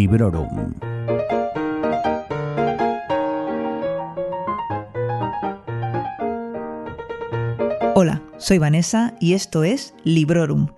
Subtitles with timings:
[0.00, 0.72] Librorum.
[7.94, 10.68] Hola, soy Vanessa y esto es Librorum,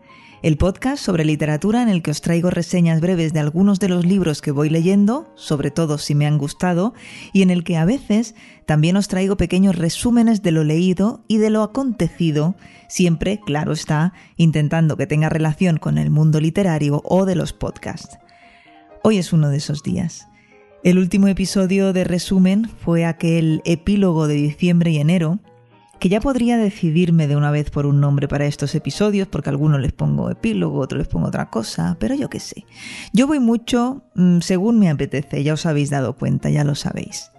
[0.42, 4.04] el podcast sobre literatura en el que os traigo reseñas breves de algunos de los
[4.04, 6.92] libros que voy leyendo, sobre todo si me han gustado,
[7.32, 8.34] y en el que a veces
[8.66, 12.56] también os traigo pequeños resúmenes de lo leído y de lo acontecido,
[12.88, 18.18] siempre, claro está, intentando que tenga relación con el mundo literario o de los podcasts.
[19.04, 20.28] Hoy es uno de esos días.
[20.84, 25.40] El último episodio de resumen fue aquel epílogo de diciembre y enero,
[25.98, 29.52] que ya podría decidirme de una vez por un nombre para estos episodios, porque a
[29.52, 32.64] algunos les pongo epílogo, otros les pongo otra cosa, pero yo qué sé.
[33.12, 37.32] Yo voy mucho mm, según me apetece, ya os habéis dado cuenta, ya lo sabéis.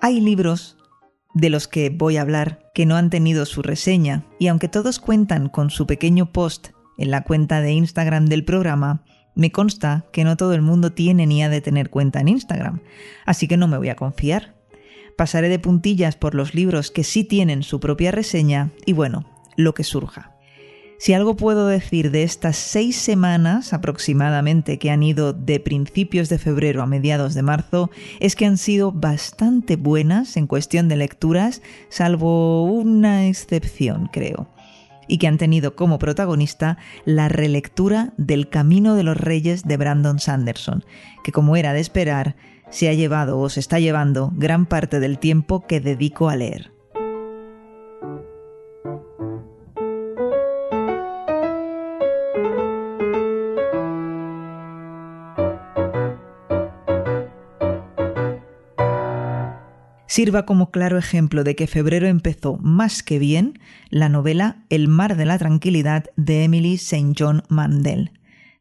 [0.00, 0.76] Hay libros
[1.34, 4.98] de los que voy a hablar que no han tenido su reseña, y aunque todos
[4.98, 10.24] cuentan con su pequeño post en la cuenta de Instagram del programa, me consta que
[10.24, 12.80] no todo el mundo tiene ni ha de tener cuenta en Instagram,
[13.26, 14.54] así que no me voy a confiar
[15.16, 19.24] pasaré de puntillas por los libros que sí tienen su propia reseña y bueno,
[19.56, 20.32] lo que surja.
[20.98, 26.38] Si algo puedo decir de estas seis semanas aproximadamente que han ido de principios de
[26.38, 31.62] febrero a mediados de marzo, es que han sido bastante buenas en cuestión de lecturas,
[31.88, 34.48] salvo una excepción, creo,
[35.06, 40.18] y que han tenido como protagonista la relectura del Camino de los Reyes de Brandon
[40.18, 40.84] Sanderson,
[41.22, 42.36] que como era de esperar,
[42.70, 46.73] se ha llevado o se está llevando gran parte del tiempo que dedico a leer.
[60.14, 63.58] Sirva como claro ejemplo de que febrero empezó más que bien
[63.90, 67.14] la novela El mar de la tranquilidad de Emily St.
[67.18, 68.12] John Mandel.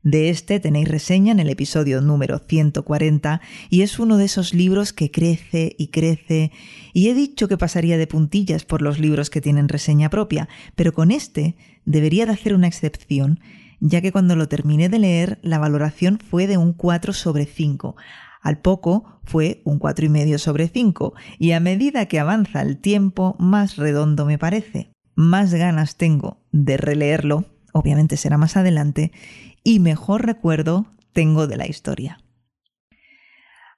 [0.02, 4.94] De este tenéis reseña en el episodio número 140 y es uno de esos libros
[4.94, 6.52] que crece y crece
[6.92, 10.92] y he dicho que pasaría de puntillas por los libros que tienen reseña propia, pero
[10.92, 11.56] con este
[11.86, 13.40] debería de hacer una excepción,
[13.80, 17.96] ya que cuando lo terminé de leer la valoración fue de un 4 sobre 5.
[18.44, 22.78] Al poco fue un cuatro y medio sobre 5 y a medida que avanza el
[22.78, 24.92] tiempo más redondo me parece.
[25.16, 29.14] Más ganas tengo de releerlo, obviamente será más adelante,
[29.64, 32.20] y mejor recuerdo tengo de la historia.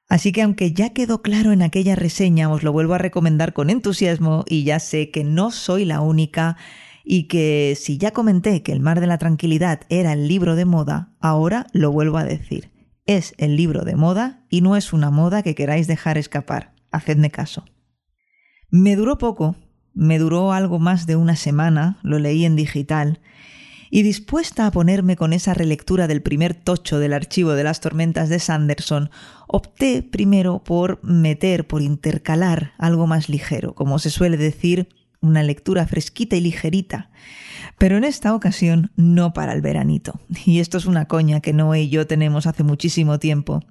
[0.08, 3.70] Así que aunque ya quedó claro en aquella reseña, os lo vuelvo a recomendar con
[3.70, 6.58] entusiasmo y ya sé que no soy la única
[7.04, 10.66] y que si ya comenté que El mar de la tranquilidad era el libro de
[10.66, 12.75] moda, ahora lo vuelvo a decir.
[13.06, 16.74] Es el libro de moda y no es una moda que queráis dejar escapar.
[16.92, 17.66] Hacedme caso.
[18.70, 19.56] Me duró poco,
[19.94, 23.22] me duró algo más de una semana, lo leí en digital,
[23.92, 28.28] y dispuesta a ponerme con esa relectura del primer tocho del archivo de las tormentas
[28.28, 29.12] de Sanderson,
[29.48, 34.90] opté primero por meter, por intercalar algo más ligero, como se suele decir,
[35.26, 37.10] una lectura fresquita y ligerita.
[37.78, 40.20] Pero en esta ocasión no para el veranito.
[40.46, 43.64] Y esto es una coña que Noé y yo tenemos hace muchísimo tiempo.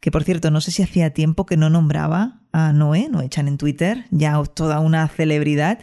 [0.00, 3.48] Que por cierto, no sé si hacía tiempo que no nombraba a Noé, no echan
[3.48, 5.78] en Twitter, ya toda una celebridad.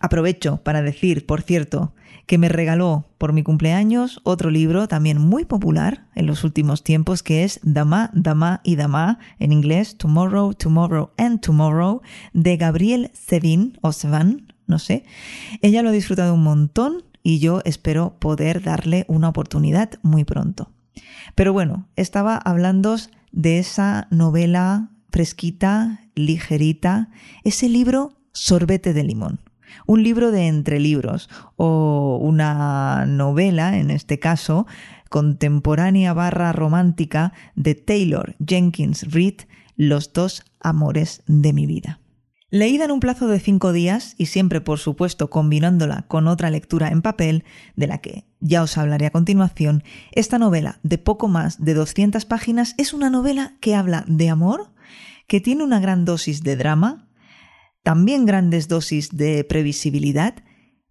[0.00, 1.94] Aprovecho para decir, por cierto,
[2.30, 7.24] que me regaló por mi cumpleaños otro libro también muy popular en los últimos tiempos
[7.24, 13.78] que es Dama, Dama y Dama, en inglés Tomorrow, Tomorrow and Tomorrow, de Gabriel Sevin
[13.80, 13.90] o
[14.70, 15.04] no sé.
[15.60, 20.70] Ella lo ha disfrutado un montón y yo espero poder darle una oportunidad muy pronto.
[21.34, 22.96] Pero bueno, estaba hablando
[23.32, 27.10] de esa novela fresquita, ligerita,
[27.44, 29.40] ese libro Sorbete de limón
[29.86, 34.66] un libro de entre libros o una novela, en este caso,
[35.08, 39.42] contemporánea barra romántica de Taylor Jenkins Reid,
[39.76, 41.99] Los dos amores de mi vida.
[42.52, 46.88] Leída en un plazo de cinco días y siempre, por supuesto, combinándola con otra lectura
[46.88, 47.44] en papel,
[47.76, 52.24] de la que ya os hablaré a continuación, esta novela de poco más de 200
[52.24, 54.72] páginas es una novela que habla de amor,
[55.28, 57.08] que tiene una gran dosis de drama,
[57.84, 60.42] también grandes dosis de previsibilidad,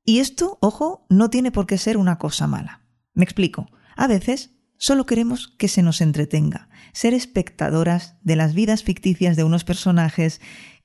[0.06, 2.88] y esto, ojo, no tiene por qué ser una cosa mala.
[3.14, 3.68] Me explico.
[3.98, 9.44] A veces solo queremos que se nos entretenga, ser espectadoras de las vidas ficticias de
[9.44, 10.40] unos personajes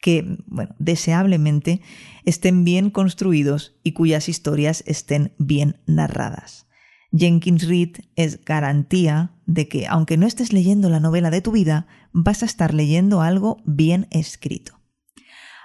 [0.05, 0.37] que,
[0.79, 1.81] deseablemente
[2.27, 6.67] estén bien construidos y cuyas historias estén bien narradas.
[7.11, 11.87] Jenkins Reid es garantía de que, aunque no estés leyendo la novela de tu vida,
[12.13, 14.85] vas a estar leyendo algo bien escrito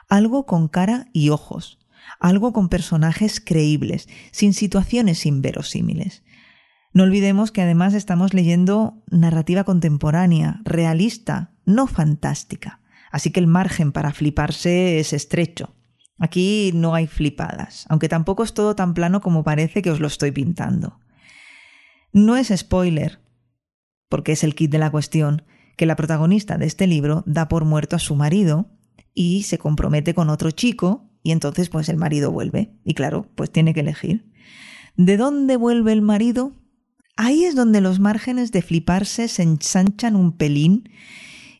[0.09, 1.77] algo con cara y ojos,
[2.19, 6.24] algo con personajes creíbles, sin situaciones inverosímiles.
[6.92, 12.78] No olvidemos que además estamos leyendo narrativa contemporánea, realista, no fantástica.
[13.11, 15.75] Así que el margen para fliparse es estrecho.
[16.19, 20.07] Aquí no hay flipadas, aunque tampoco es todo tan plano como parece que os lo
[20.07, 21.00] estoy pintando.
[22.11, 23.19] No es spoiler,
[24.09, 25.44] porque es el kit de la cuestión,
[25.77, 28.69] que la protagonista de este libro da por muerto a su marido
[29.13, 32.73] y se compromete con otro chico y entonces pues el marido vuelve.
[32.83, 34.29] Y claro, pues tiene que elegir.
[34.97, 36.53] ¿De dónde vuelve el marido?
[37.15, 40.89] Ahí es donde los márgenes de fliparse se ensanchan un pelín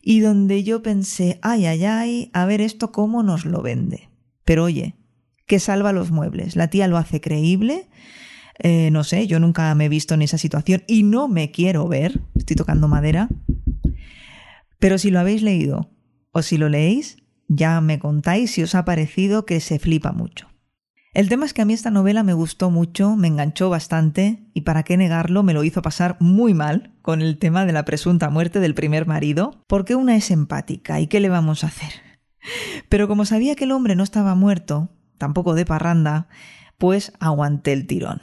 [0.02, 4.10] y donde yo pensé, ay, ay, ay, a ver esto cómo nos lo vende.
[4.44, 4.96] Pero oye,
[5.46, 6.56] que salva los muebles.
[6.56, 7.88] La tía lo hace creíble.
[8.58, 11.88] Eh, no sé, yo nunca me he visto en esa situación y no me quiero
[11.88, 12.20] ver.
[12.34, 13.28] Estoy tocando madera.
[14.78, 15.90] Pero si lo habéis leído
[16.32, 17.18] o si lo leéis,
[17.48, 20.49] ya me contáis si os ha parecido que se flipa mucho.
[21.12, 24.60] El tema es que a mí esta novela me gustó mucho, me enganchó bastante y
[24.60, 28.30] para qué negarlo me lo hizo pasar muy mal con el tema de la presunta
[28.30, 31.92] muerte del primer marido, porque una es empática y qué le vamos a hacer.
[32.88, 36.28] Pero como sabía que el hombre no estaba muerto, tampoco de parranda,
[36.78, 38.20] pues aguanté el tirón.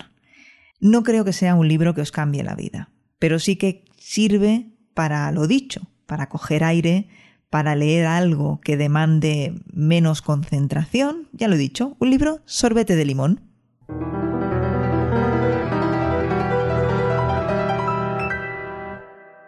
[0.80, 4.78] No creo que sea un libro que os cambie la vida, pero sí que sirve
[4.94, 7.10] para lo dicho, para coger aire,
[7.49, 13.05] para leer algo que demande menos concentración, ya lo he dicho, un libro sorbete de
[13.05, 13.41] limón.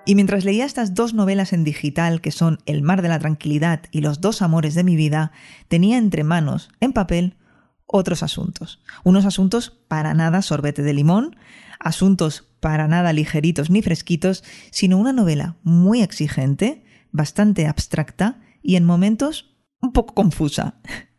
[0.06, 3.84] Y mientras leía estas dos novelas en digital, que son El mar de la tranquilidad
[3.92, 5.32] y Los dos amores de mi vida,
[5.68, 7.36] tenía entre manos, en papel,
[7.86, 8.82] otros asuntos.
[9.04, 11.36] Unos asuntos para nada sorbete de limón,
[11.80, 18.86] asuntos para nada ligeritos ni fresquitos, sino una novela muy exigente, bastante abstracta y en
[18.86, 20.80] momentos un poco confusa.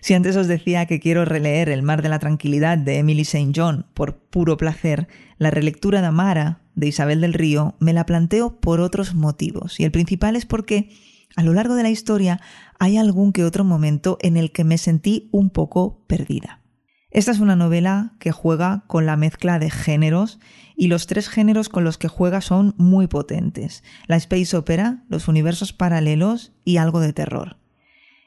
[0.00, 3.50] Si antes os decía que quiero releer El mar de la tranquilidad de Emily St.
[3.52, 8.60] John por puro placer, la relectura de Amara de Isabel del Río me la planteo
[8.60, 10.90] por otros motivos, y el principal es porque
[11.34, 12.40] a lo largo de la historia
[12.78, 16.62] hay algún que otro momento en el que me sentí un poco perdida.
[17.10, 20.38] Esta es una novela que juega con la mezcla de géneros
[20.76, 23.82] y los tres géneros con los que juega son muy potentes.
[24.06, 27.58] La space opera, los universos paralelos y algo de terror.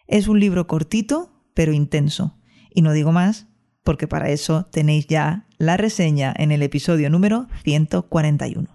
[0.08, 2.38] Es un libro cortito pero intenso.
[2.74, 3.48] Y no digo más
[3.84, 8.68] porque para eso tenéis ya la reseña en el episodio número 141.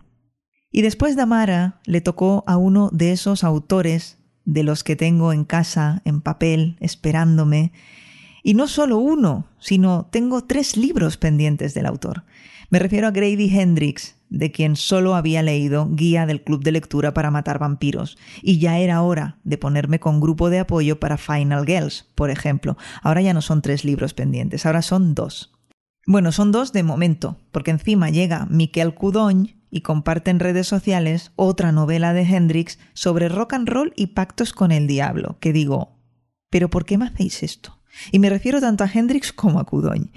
[0.70, 5.32] Y después de Amara le tocó a uno de esos autores de los que tengo
[5.32, 7.72] en casa, en papel, esperándome,
[8.46, 12.22] y no solo uno, sino tengo tres libros pendientes del autor.
[12.70, 17.12] Me refiero a Grady Hendrix, de quien solo había leído Guía del Club de Lectura
[17.12, 21.66] para Matar Vampiros, y ya era hora de ponerme con grupo de apoyo para Final
[21.66, 22.76] Girls, por ejemplo.
[23.02, 25.52] Ahora ya no son tres libros pendientes, ahora son dos.
[26.06, 31.32] Bueno, son dos de momento, porque encima llega Miquel Cudoñ y comparte en redes sociales
[31.34, 35.98] otra novela de Hendrix sobre rock and roll y pactos con el diablo, que digo,
[36.48, 37.75] ¿pero por qué me hacéis esto?
[38.12, 40.10] Y me refiero tanto a Hendrix como a Cudoñ.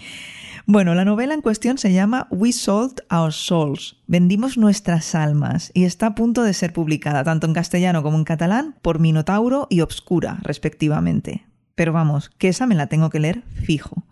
[0.72, 5.86] Bueno, la novela en cuestión se llama We Sold Our Souls, Vendimos nuestras almas, y
[5.86, 9.81] está a punto de ser publicada tanto en castellano como en catalán por Minotauro y
[9.81, 11.45] Obscura, respectivamente.
[11.74, 14.06] Pero vamos, que esa me la tengo que leer fijo.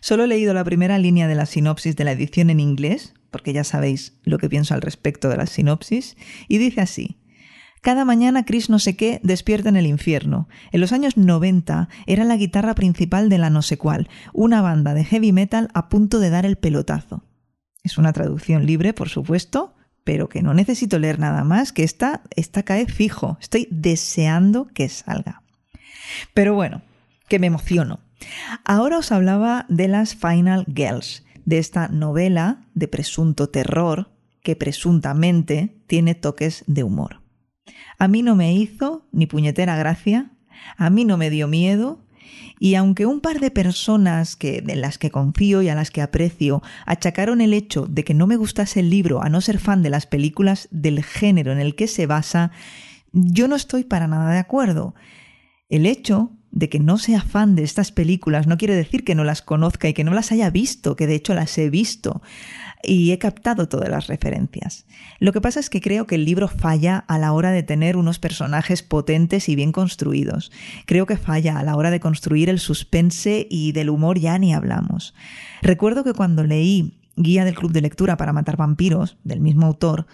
[0.00, 3.54] Solo he leído la primera línea de la sinopsis de la edición en inglés, porque
[3.54, 7.21] ya sabéis lo que pienso al respecto de la sinopsis, y dice así.
[7.82, 10.48] Cada mañana Chris no sé qué despierta en el infierno.
[10.70, 14.94] En los años 90 era la guitarra principal de la no sé cuál, una banda
[14.94, 17.24] de heavy metal a punto de dar el pelotazo.
[17.82, 19.74] Es una traducción libre, por supuesto,
[20.04, 23.36] pero que no necesito leer nada más, que esta, esta cae fijo.
[23.40, 25.42] Estoy deseando que salga.
[26.34, 26.82] Pero bueno,
[27.26, 27.98] que me emociono.
[28.64, 34.12] Ahora os hablaba de las Final Girls, de esta novela de presunto terror
[34.44, 37.21] que presuntamente tiene toques de humor.
[37.98, 40.32] A mí no me hizo ni puñetera gracia,
[40.76, 42.04] a mí no me dio miedo,
[42.58, 46.02] y aunque un par de personas que, de las que confío y a las que
[46.02, 49.82] aprecio achacaron el hecho de que no me gustase el libro a no ser fan
[49.82, 52.52] de las películas del género en el que se basa,
[53.12, 54.94] yo no estoy para nada de acuerdo.
[55.68, 59.24] El hecho de que no sea fan de estas películas no quiere decir que no
[59.24, 62.22] las conozca y que no las haya visto, que de hecho las he visto
[62.82, 64.84] y he captado todas las referencias.
[65.18, 67.96] Lo que pasa es que creo que el libro falla a la hora de tener
[67.96, 70.52] unos personajes potentes y bien construidos.
[70.84, 74.52] Creo que falla a la hora de construir el suspense y del humor ya ni
[74.52, 75.14] hablamos.
[75.62, 80.06] Recuerdo que cuando leí Guía del Club de Lectura para Matar Vampiros, del mismo autor,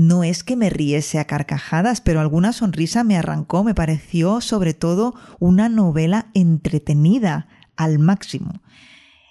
[0.00, 4.72] no es que me riese a carcajadas, pero alguna sonrisa me arrancó, me pareció sobre
[4.72, 8.62] todo una novela entretenida al máximo.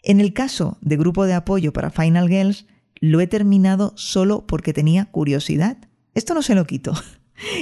[0.04, 2.68] En el caso de Grupo de Apoyo para Final Girls,
[3.02, 5.78] lo he terminado solo porque tenía curiosidad.
[6.14, 6.94] Esto no se lo quito.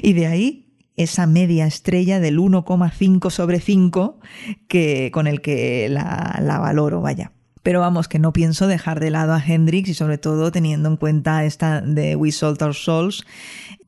[0.02, 4.20] Y de ahí esa media estrella del 1,5 sobre 5
[4.68, 7.32] que, con el que la, la valoro, vaya.
[7.68, 10.96] Pero vamos, que no pienso dejar de lado a Hendrix y sobre todo teniendo en
[10.96, 13.26] cuenta esta de We Sold Our Souls,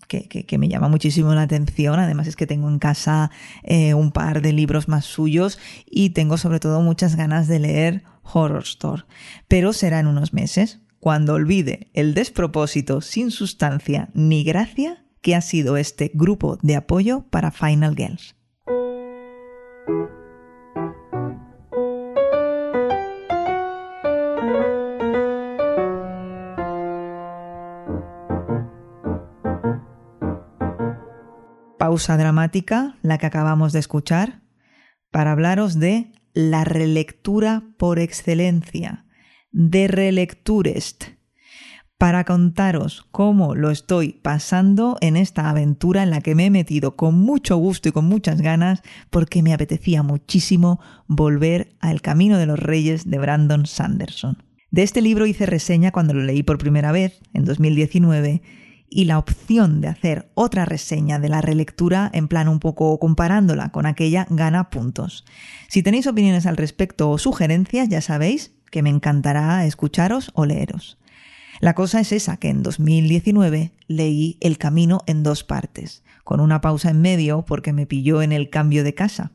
[0.10, 1.98] que, me llama muchísimo la atención.
[1.98, 3.32] Además es que tengo en casa
[3.64, 8.04] eh, un par de libros más suyos y tengo sobre todo muchas ganas de leer
[8.22, 9.04] Horror Store.
[9.48, 15.42] Pero será en unos meses, cuando olvide el despropósito sin sustancia ni gracia que ha
[15.42, 18.36] sido este grupo de apoyo para Final Girls.
[31.90, 34.44] Pausa dramática, la que acabamos de escuchar,
[35.10, 39.08] para hablaros de la relectura por excelencia,
[39.52, 41.06] de Relecturest,
[41.98, 46.96] para contaros cómo lo estoy pasando en esta aventura en la que me he metido
[46.96, 52.46] con mucho gusto y con muchas ganas porque me apetecía muchísimo volver al Camino de
[52.46, 54.38] los Reyes de Brandon Sanderson.
[54.70, 58.44] De este libro hice reseña cuando lo leí por primera vez, en 2019,
[58.90, 63.72] y la opción de hacer otra reseña de la relectura en plan un poco comparándola
[63.72, 65.26] con aquella gana puntos.
[65.68, 70.98] Si tenéis opiniones al respecto o sugerencias, ya sabéis que me encantará escucharos o leeros.
[71.60, 76.62] La cosa es esa, que en 2019 leí El Camino en dos partes, con una
[76.62, 79.32] pausa en medio porque me pilló en el cambio de casa.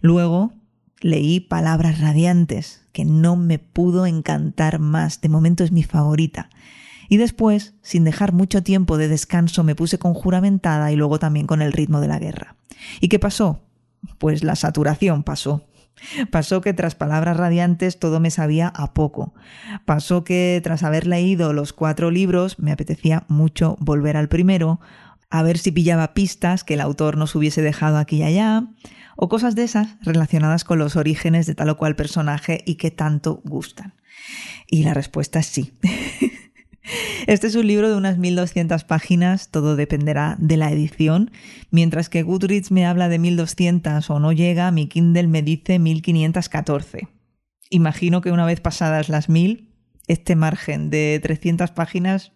[0.00, 0.52] Luego
[1.00, 6.48] leí Palabras Radiantes, que no me pudo encantar más, de momento es mi favorita.
[7.12, 11.46] Y después, sin dejar mucho tiempo de descanso, me puse con juramentada y luego también
[11.46, 12.56] con el ritmo de la guerra.
[13.02, 13.60] ¿Y qué pasó?
[14.16, 15.68] Pues la saturación pasó.
[16.30, 19.34] Pasó que tras palabras radiantes todo me sabía a poco.
[19.84, 24.80] Pasó que tras haber leído los cuatro libros me apetecía mucho volver al primero,
[25.28, 28.68] a ver si pillaba pistas que el autor nos hubiese dejado aquí y allá,
[29.16, 32.90] o cosas de esas relacionadas con los orígenes de tal o cual personaje y que
[32.90, 33.92] tanto gustan.
[34.66, 35.74] Y la respuesta es sí.
[37.26, 41.30] Este es un libro de unas 1200 páginas, todo dependerá de la edición.
[41.70, 47.08] Mientras que Goodreads me habla de 1200 o no llega, mi Kindle me dice 1514.
[47.70, 49.68] Imagino que una vez pasadas las 1000,
[50.08, 52.32] este margen de 300 páginas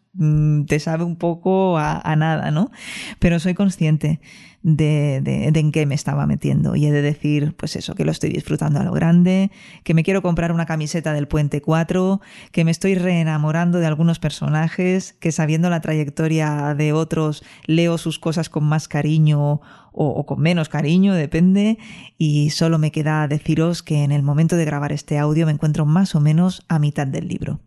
[0.66, 2.70] te sabe un poco a, nada, ¿no?
[3.18, 4.20] Pero soy consciente
[4.62, 6.74] de, de, en qué me estaba metiendo.
[6.74, 9.50] Y he de decir, pues eso, que lo estoy disfrutando a lo grande,
[9.84, 12.20] que me quiero comprar una camiseta del Puente 4,
[12.50, 18.18] que me estoy reenamorando de algunos personajes, que sabiendo la trayectoria de otros leo sus
[18.18, 19.60] cosas con más cariño o,
[19.92, 21.78] o con menos cariño, depende.
[22.16, 25.84] Y solo me queda deciros que en el momento de grabar este audio me encuentro
[25.84, 27.60] más o menos a mitad del libro.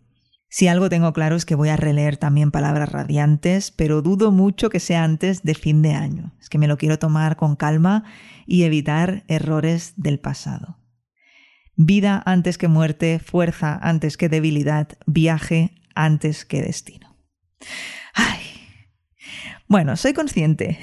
[0.50, 4.72] Si algo tengo claro es que voy a releer también palabras radiantes, pero dudo mucho
[4.72, 6.34] que sea antes de fin de año.
[6.40, 8.04] Es que me lo quiero tomar con calma
[8.48, 10.80] y evitar errores del pasado.
[11.76, 17.16] Vida antes que muerte, fuerza antes que debilidad, viaje antes que destino.
[18.16, 18.40] Ay.
[19.68, 20.80] Bueno, soy consciente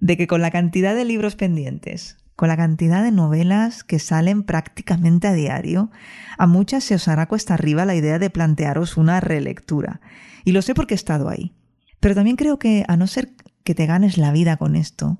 [0.00, 4.42] de que con la cantidad de libros pendientes, con la cantidad de novelas que salen
[4.42, 5.90] prácticamente a diario,
[6.36, 10.00] a muchas se os hará cuesta arriba la idea de plantearos una relectura.
[10.44, 11.56] Y lo sé porque he estado ahí.
[11.98, 13.32] Pero también creo que, a no ser
[13.64, 15.18] que te ganes la vida con esto,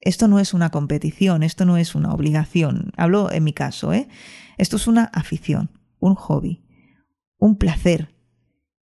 [0.00, 2.92] esto no es una competición, esto no es una obligación.
[2.96, 4.08] Hablo en mi caso, ¿eh?
[4.56, 6.62] Esto es una afición, un hobby,
[7.38, 8.14] un placer.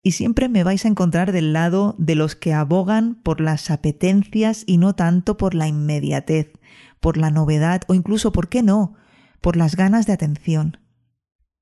[0.04, 4.64] Y siempre me vais a encontrar del lado de los que abogan por las apetencias
[4.66, 6.54] y no tanto por la inmediatez,
[7.00, 8.96] por la novedad o incluso, ¿por qué no?,
[9.42, 10.80] por las ganas de atención.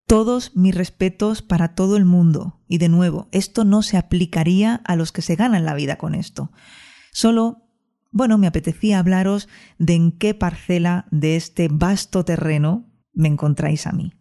[0.08, 2.62] Todos mis respetos para todo el mundo.
[2.68, 6.16] Y de nuevo, esto no se aplicaría a los que se ganan la vida con
[6.16, 6.52] esto.
[7.12, 7.70] Solo,
[8.12, 13.92] bueno, me apetecía hablaros de en qué parcela de este vasto terreno me encontráis a
[13.92, 14.14] mí.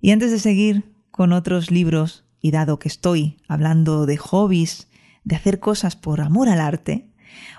[0.00, 4.88] Y antes de seguir con otros libros, y dado que estoy hablando de hobbies,
[5.24, 7.09] de hacer cosas por amor al arte,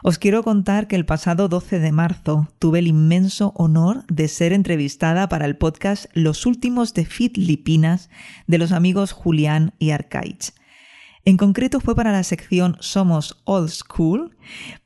[0.03, 4.53] os quiero contar que el pasado 12 de marzo tuve el inmenso honor de ser
[4.53, 8.09] entrevistada para el podcast Los últimos de Filipinas
[8.47, 10.53] de los amigos Julián y Arcaich.
[11.23, 14.35] En concreto fue para la sección Somos Old School,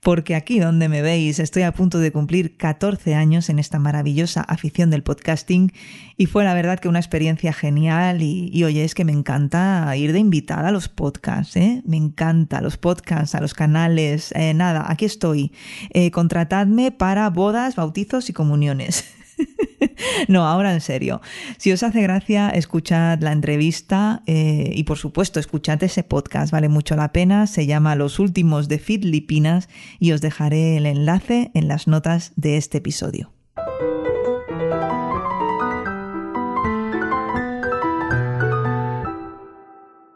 [0.02, 4.42] porque aquí donde me veis estoy a punto de cumplir 14 años en esta maravillosa
[4.42, 5.72] afición del podcasting
[6.18, 10.12] y fue la verdad que una experiencia genial y, oye, es que me encanta ir
[10.12, 11.82] de invitada a los podcasts, ¿eh?
[11.86, 15.54] me encanta los podcasts, a los canales, eh, nada, aquí estoy,
[15.92, 19.06] eh, contratadme para bodas, bautizos y comuniones.
[20.28, 21.22] no, ahora en serio.
[21.58, 26.70] Si os hace gracia, escuchad la entrevista eh, y por supuesto escuchad ese podcast, vale
[26.70, 27.48] mucho la pena.
[27.48, 32.58] Se llama Los últimos de Filipinas y os dejaré el enlace en las notas de
[32.58, 33.32] este episodio.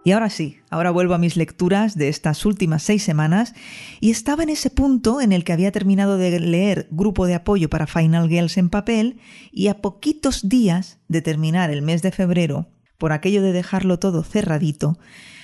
[0.10, 3.54] Y ahora sí, ahora vuelvo a mis lecturas de estas últimas seis semanas
[4.00, 7.70] y estaba en ese punto en el que había terminado de leer Grupo de Apoyo
[7.70, 9.20] para Final Girls en papel
[9.52, 14.24] y a poquitos días de terminar el mes de febrero, por aquello de dejarlo todo
[14.24, 14.98] cerradito,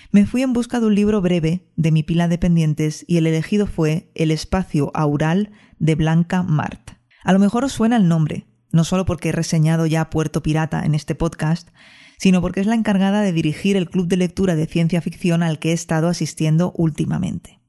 [0.10, 3.27] me fui en busca de un libro breve de mi pila de pendientes y el
[3.27, 6.93] elegido fue El espacio aural de Blanca Mart.
[7.24, 10.84] A lo mejor os suena el nombre, no solo porque he reseñado ya Puerto Pirata
[10.84, 11.69] en este podcast,
[12.17, 15.60] sino porque es la encargada de dirigir el club de lectura de ciencia ficción al
[15.60, 17.60] que he estado asistiendo últimamente.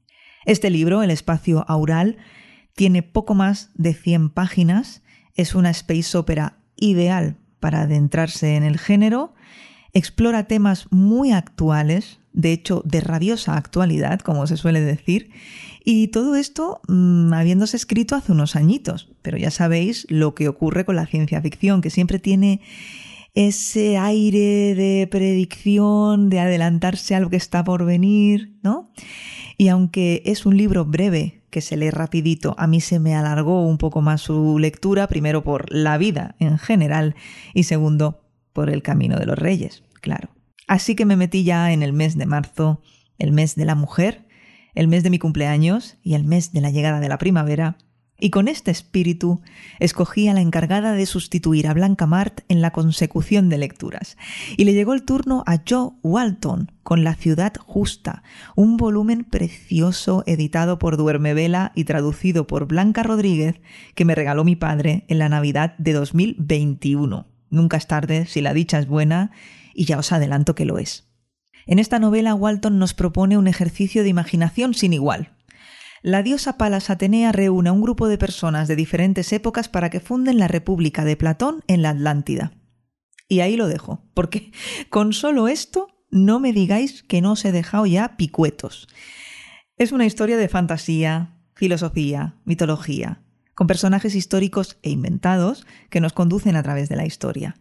[0.44, 2.18] Este libro, El espacio aural,
[2.74, 5.02] tiene poco más de 100 páginas,
[5.34, 9.34] es una space opera ideal para adentrarse en el género,
[9.92, 15.30] explora temas muy actuales, de hecho de rabiosa actualidad, como se suele decir,
[15.84, 20.84] y todo esto mmm, habiéndose escrito hace unos añitos, pero ya sabéis lo que ocurre
[20.84, 22.60] con la ciencia ficción, que siempre tiene
[23.36, 28.90] ese aire de predicción, de adelantarse a lo que está por venir, ¿no?
[29.58, 33.66] Y aunque es un libro breve que se lee rapidito, a mí se me alargó
[33.66, 37.14] un poco más su lectura, primero por la vida en general
[37.52, 38.22] y segundo
[38.54, 40.30] por el camino de los reyes, claro.
[40.66, 42.80] Así que me metí ya en el mes de marzo,
[43.18, 44.26] el mes de la mujer,
[44.74, 47.76] el mes de mi cumpleaños y el mes de la llegada de la primavera,
[48.18, 49.40] y con este espíritu
[49.78, 54.16] escogí a la encargada de sustituir a Blanca Mart en la consecución de lecturas.
[54.56, 58.22] Y le llegó el turno a Joe Walton con La ciudad justa,
[58.54, 63.60] un volumen precioso editado por Duermevela y traducido por Blanca Rodríguez
[63.94, 67.26] que me regaló mi padre en la Navidad de 2021.
[67.50, 69.30] Nunca es tarde si la dicha es buena
[69.74, 71.06] y ya os adelanto que lo es.
[71.66, 75.35] En esta novela Walton nos propone un ejercicio de imaginación sin igual,
[76.06, 79.98] la diosa Palas Atenea reúne a un grupo de personas de diferentes épocas para que
[79.98, 82.52] funden la República de Platón en la Atlántida.
[83.26, 84.52] Y ahí lo dejo, porque
[84.88, 88.86] con solo esto no me digáis que no os he dejado ya picuetos.
[89.78, 93.24] Es una historia de fantasía, filosofía, mitología,
[93.56, 97.56] con personajes históricos e inventados que nos conducen a través de la historia.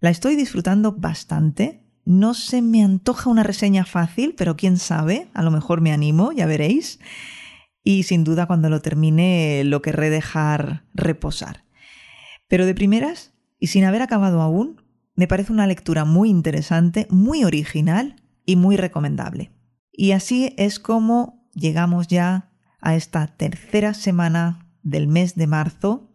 [0.00, 1.88] La estoy disfrutando bastante.
[2.04, 6.32] No se me antoja una reseña fácil, pero quién sabe, a lo mejor me animo,
[6.32, 6.98] ya veréis
[7.86, 11.62] y sin duda cuando lo termine lo querré dejar reposar.
[12.48, 14.82] Pero de primeras, y sin haber acabado aún,
[15.14, 19.52] me parece una lectura muy interesante, muy original y muy recomendable.
[19.92, 26.10] Y así es como llegamos ya a esta tercera semana del mes de marzo,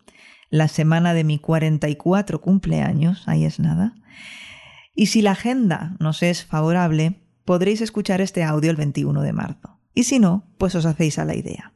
[0.50, 3.96] la semana de mi 44 cumpleaños, ahí es nada.
[4.94, 9.81] Y si la agenda nos es favorable, podréis escuchar este audio el 21 de marzo.
[9.94, 11.74] Y si no, pues os hacéis a la idea.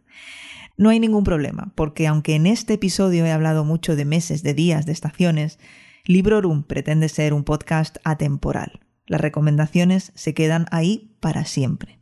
[0.78, 4.54] No hay ningún problema, porque aunque en este episodio he hablado mucho de meses, de
[4.54, 5.60] días, de estaciones,
[6.06, 8.82] Librorum pretende ser un podcast atemporal.
[9.08, 12.00] Las recomendaciones se quedan ahí para siempre.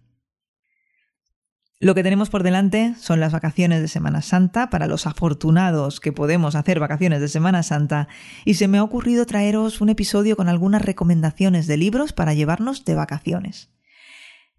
[1.80, 6.14] Lo que tenemos por delante son las vacaciones de Semana Santa para los afortunados que
[6.14, 8.08] podemos hacer vacaciones de Semana Santa
[8.46, 12.86] y se me ha ocurrido traeros un episodio con algunas recomendaciones de libros para llevarnos
[12.86, 13.70] de vacaciones.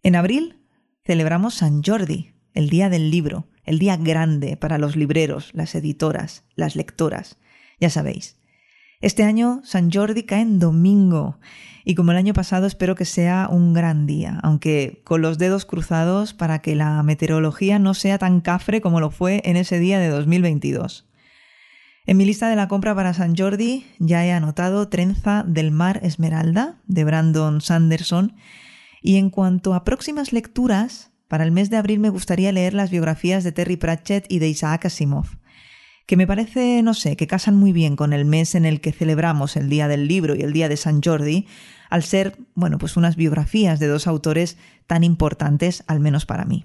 [0.02, 0.63] En abril
[1.04, 6.44] celebramos San Jordi, el día del libro, el día grande para los libreros, las editoras,
[6.54, 7.36] las lectoras.
[7.78, 8.38] Ya sabéis.
[9.02, 11.38] Este año San Jordi cae en domingo
[11.84, 15.66] y como el año pasado espero que sea un gran día, aunque con los dedos
[15.66, 19.98] cruzados para que la meteorología no sea tan cafre como lo fue en ese día
[19.98, 21.06] de 2022.
[22.06, 26.00] En mi lista de la compra para San Jordi ya he anotado Trenza del Mar
[26.02, 28.34] Esmeralda de Brandon Sanderson
[29.06, 32.90] y en cuanto a próximas lecturas, para el mes de abril me gustaría leer las
[32.90, 35.26] biografías de Terry Pratchett y de Isaac Asimov,
[36.06, 38.92] que me parece, no sé, que casan muy bien con el mes en el que
[38.92, 41.46] celebramos el Día del Libro y el Día de San Jordi,
[41.90, 46.64] al ser, bueno, pues unas biografías de dos autores tan importantes, al menos para mí.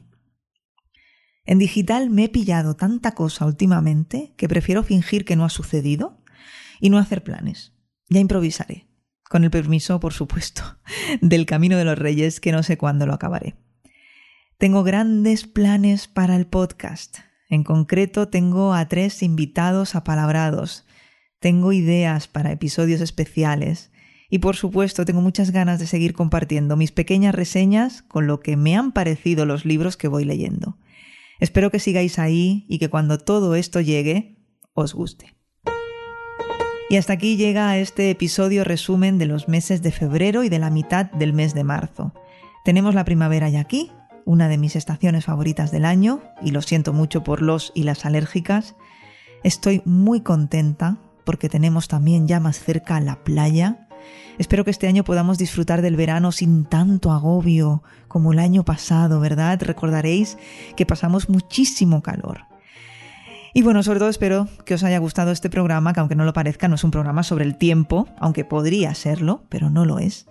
[1.44, 6.24] En digital me he pillado tanta cosa últimamente que prefiero fingir que no ha sucedido
[6.80, 7.74] y no hacer planes.
[8.08, 8.89] Ya improvisaré
[9.30, 10.64] con el permiso, por supuesto,
[11.22, 13.56] del Camino de los Reyes, que no sé cuándo lo acabaré.
[14.58, 17.20] Tengo grandes planes para el podcast.
[17.48, 20.86] En concreto, tengo a tres invitados apalabrados.
[21.40, 23.92] Tengo ideas para episodios especiales.
[24.30, 28.58] Y por supuesto, tengo muchas ganas de seguir compartiendo mis pequeñas reseñas con lo que
[28.58, 30.78] me han parecido los libros que voy leyendo.
[31.40, 34.38] Espero que sigáis ahí y que cuando todo esto llegue,
[34.74, 35.39] os guste.
[36.92, 40.72] Y hasta aquí llega este episodio resumen de los meses de febrero y de la
[40.72, 42.14] mitad del mes de marzo.
[42.66, 43.92] Tenemos la primavera ya aquí,
[44.26, 48.06] una de mis estaciones favoritas del año, y lo siento mucho por los y las
[48.08, 48.76] alérgicas.
[49.44, 53.88] Estoy muy contenta porque tenemos también ya más cerca la playa.
[54.40, 59.20] Espero que este año podamos disfrutar del verano sin tanto agobio como el año pasado,
[59.20, 59.62] ¿verdad?
[59.62, 60.40] Recordaréis
[60.76, 62.49] que pasamos muchísimo calor.
[63.60, 66.32] Y bueno, sobre todo espero que os haya gustado este programa, que aunque no lo
[66.32, 70.28] parezca, no es un programa sobre el tiempo, aunque podría serlo, pero no lo es.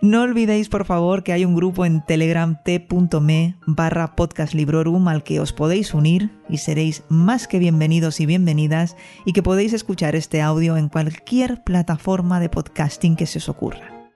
[0.00, 5.38] No olvidéis, por favor, que hay un grupo en telegram t.me barra podcastlibrorum al que
[5.38, 10.40] os podéis unir y seréis más que bienvenidos y bienvenidas y que podéis escuchar este
[10.40, 14.08] audio en cualquier plataforma de podcasting que se os ocurra.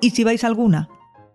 [0.00, 0.88] Y si vais a alguna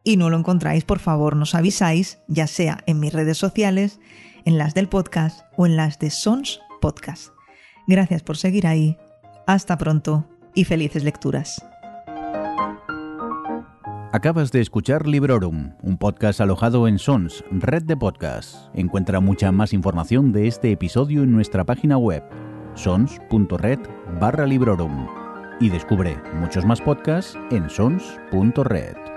[0.04, 4.02] y no lo encontráis, por favor nos avisáis, ya sea en mis redes sociales,
[4.48, 7.34] en las del podcast o en las de Sons Podcast.
[7.86, 8.98] Gracias por seguir ahí.
[9.46, 11.66] Hasta pronto y felices lecturas.
[14.14, 18.70] Acabas de escuchar Librorum, un podcast alojado en Sons, red de podcasts.
[18.74, 22.24] Encuentra mucha más información de este episodio en nuestra página web,
[22.74, 23.80] sons.red
[24.18, 25.08] barra Librorum.
[25.60, 29.17] Y descubre muchos más podcasts en sons.red.